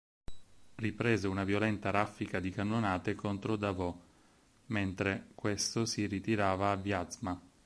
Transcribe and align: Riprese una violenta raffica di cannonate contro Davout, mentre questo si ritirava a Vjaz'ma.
Riprese 0.77 1.27
una 1.27 1.43
violenta 1.43 1.91
raffica 1.91 2.39
di 2.39 2.49
cannonate 2.49 3.13
contro 3.13 3.55
Davout, 3.55 4.01
mentre 4.69 5.27
questo 5.35 5.85
si 5.85 6.07
ritirava 6.07 6.71
a 6.71 6.75
Vjaz'ma. 6.75 7.39